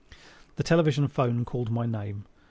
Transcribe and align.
The 0.55 0.63
television 0.63 1.07
'phone 1.07 1.45
called 1.45 1.69
my 1.69 1.85
name. 1.85 2.25